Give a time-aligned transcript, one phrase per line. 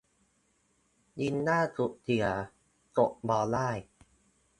[1.19, 2.25] ลิงก์ล่างสุดเสีย
[2.95, 3.69] คลิกบ่ได้